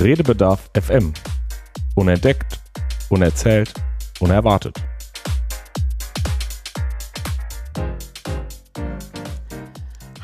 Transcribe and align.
Redebedarf 0.00 0.70
FM. 0.80 1.12
Unentdeckt, 1.96 2.60
unerzählt, 3.08 3.74
unerwartet. 4.20 4.80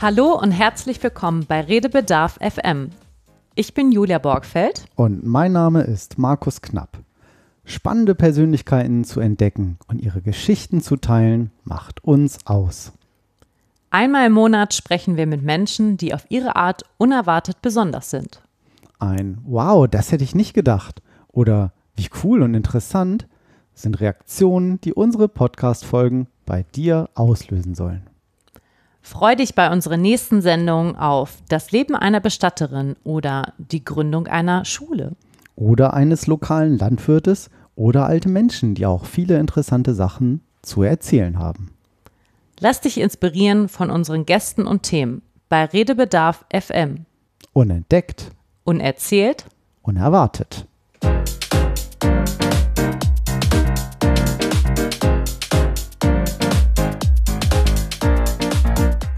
Hallo 0.00 0.38
und 0.40 0.52
herzlich 0.52 1.02
willkommen 1.02 1.44
bei 1.46 1.60
Redebedarf 1.60 2.38
FM. 2.40 2.90
Ich 3.56 3.74
bin 3.74 3.90
Julia 3.90 4.18
Borgfeld. 4.18 4.84
Und 4.94 5.26
mein 5.26 5.50
Name 5.50 5.82
ist 5.82 6.18
Markus 6.18 6.62
Knapp. 6.62 6.98
Spannende 7.64 8.14
Persönlichkeiten 8.14 9.02
zu 9.02 9.18
entdecken 9.18 9.78
und 9.88 10.00
ihre 10.00 10.22
Geschichten 10.22 10.82
zu 10.82 10.96
teilen, 10.96 11.50
macht 11.64 12.04
uns 12.04 12.46
aus. 12.46 12.92
Einmal 13.90 14.28
im 14.28 14.34
Monat 14.34 14.72
sprechen 14.72 15.16
wir 15.16 15.26
mit 15.26 15.42
Menschen, 15.42 15.96
die 15.96 16.14
auf 16.14 16.26
ihre 16.28 16.54
Art 16.54 16.82
unerwartet 16.96 17.60
besonders 17.60 18.10
sind. 18.10 18.40
Ein 18.98 19.38
Wow, 19.44 19.88
das 19.88 20.12
hätte 20.12 20.24
ich 20.24 20.34
nicht 20.34 20.54
gedacht 20.54 21.02
oder 21.28 21.72
wie 21.96 22.08
cool 22.22 22.42
und 22.42 22.54
interessant 22.54 23.26
sind 23.74 24.00
Reaktionen, 24.00 24.80
die 24.80 24.94
unsere 24.94 25.28
Podcast-Folgen 25.28 26.28
bei 26.46 26.64
dir 26.74 27.08
auslösen 27.14 27.74
sollen. 27.74 28.04
Freu 29.02 29.34
dich 29.34 29.54
bei 29.54 29.70
unserer 29.70 29.96
nächsten 29.96 30.40
Sendung 30.40 30.96
auf 30.96 31.36
das 31.48 31.72
Leben 31.72 31.94
einer 31.94 32.20
Bestatterin 32.20 32.96
oder 33.04 33.52
die 33.58 33.84
Gründung 33.84 34.28
einer 34.28 34.64
Schule. 34.64 35.12
Oder 35.56 35.92
eines 35.92 36.26
lokalen 36.26 36.78
Landwirtes 36.78 37.50
oder 37.76 38.06
alte 38.06 38.28
Menschen, 38.28 38.74
die 38.74 38.86
auch 38.86 39.04
viele 39.04 39.38
interessante 39.38 39.94
Sachen 39.94 40.40
zu 40.62 40.82
erzählen 40.82 41.38
haben. 41.38 41.70
Lass 42.60 42.80
dich 42.80 42.98
inspirieren 42.98 43.68
von 43.68 43.90
unseren 43.90 44.24
Gästen 44.24 44.66
und 44.66 44.84
Themen 44.84 45.22
bei 45.48 45.64
Redebedarf 45.66 46.44
FM. 46.50 47.04
Unentdeckt, 47.52 48.30
Unerzählt, 48.66 49.44
unerwartet. 49.82 50.66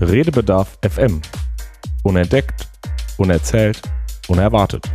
Redebedarf 0.00 0.76
FM. 0.82 1.22
Unentdeckt, 2.02 2.66
unerzählt, 3.18 3.80
unerwartet. 4.26 4.90